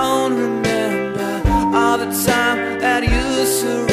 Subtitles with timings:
[0.00, 1.42] don't remember,
[1.76, 3.89] all the time that you surrender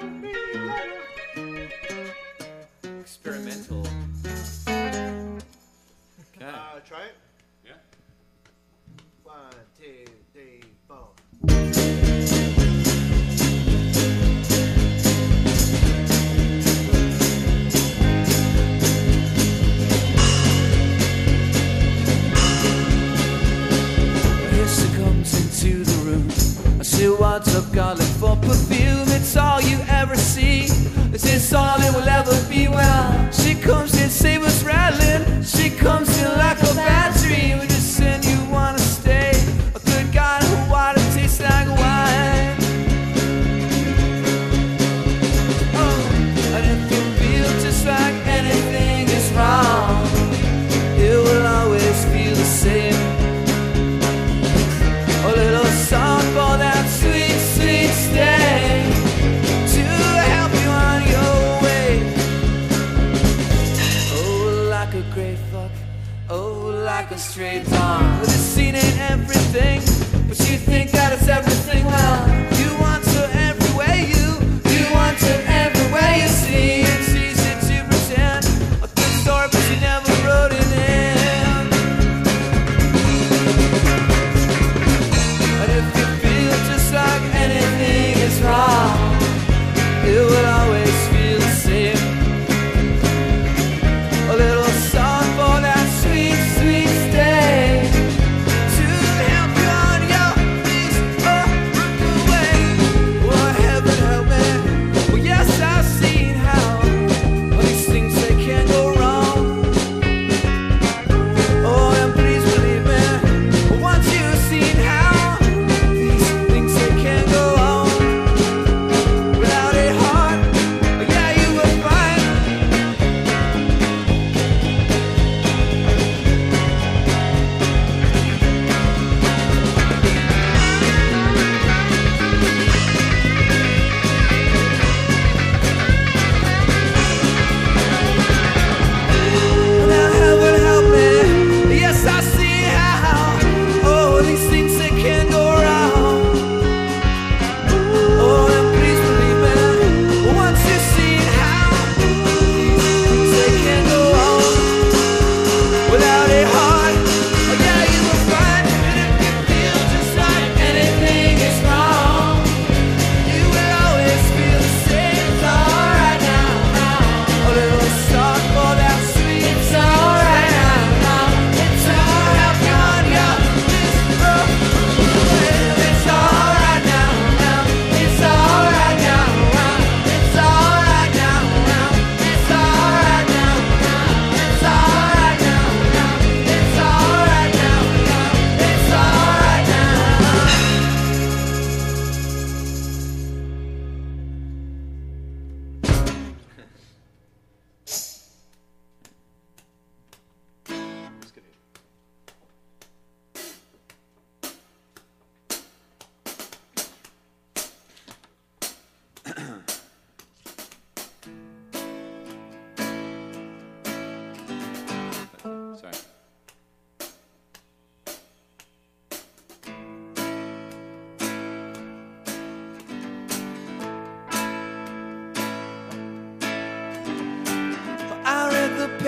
[0.00, 0.37] Experimental.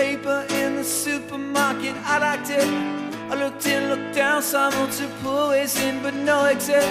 [0.01, 1.95] paper in the supermarket.
[2.13, 2.69] I liked it.
[3.31, 6.89] I looked in, looked down, saw multiple ways in, but no exit.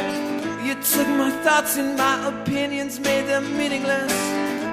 [0.67, 4.15] You took my thoughts and my opinions, made them meaningless.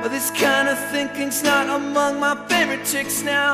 [0.02, 3.54] But this kind of thinking's not among my favorite tricks now.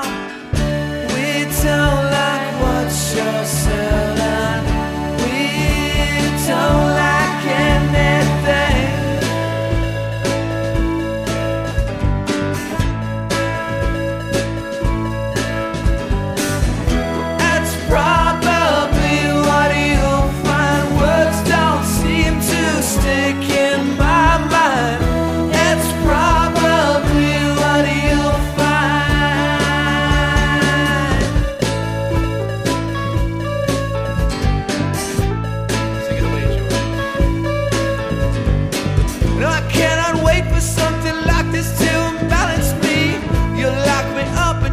[1.15, 1.29] We
[1.65, 4.63] don't like what you're selling.
[5.23, 5.37] We
[6.47, 8.22] don't like it.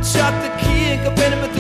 [0.03, 1.60] shot the key and kapene me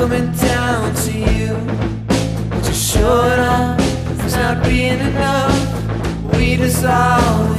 [0.00, 1.48] coming down to you.
[2.62, 3.78] Just showing up,
[4.24, 6.32] it's not being enough.
[6.34, 7.49] We dissolve.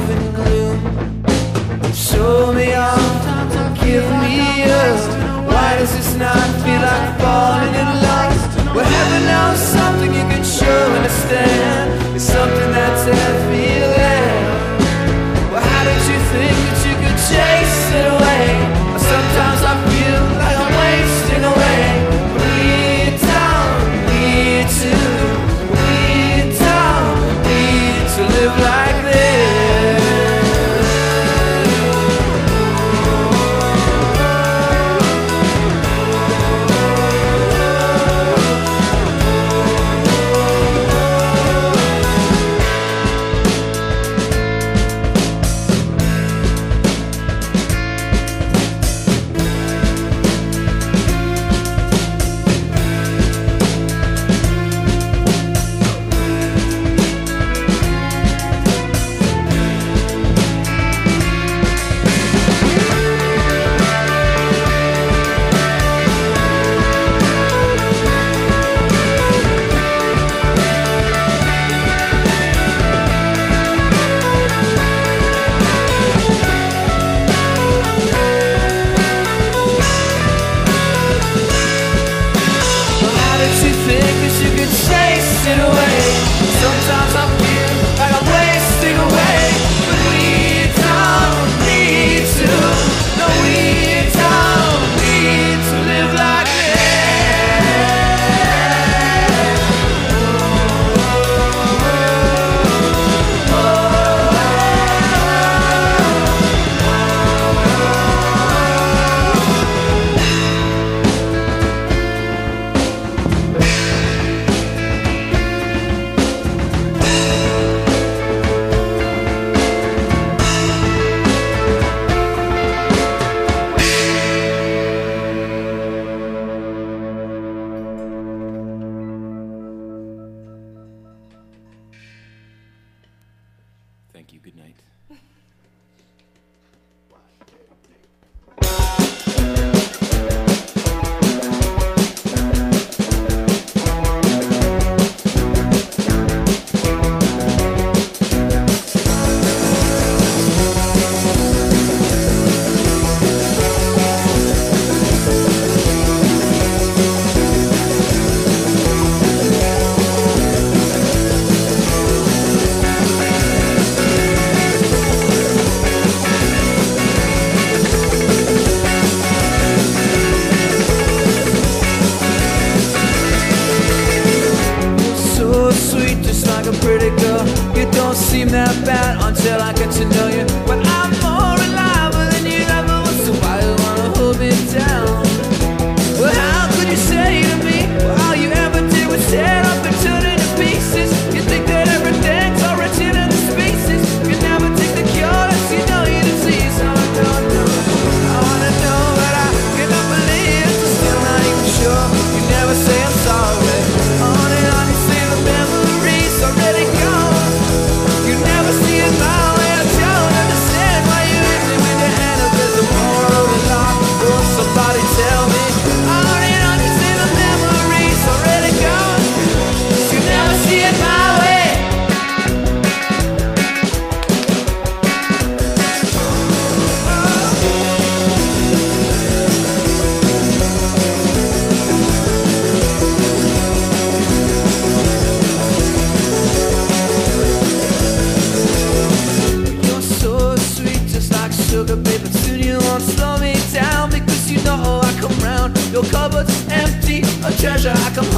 [247.84, 248.31] I come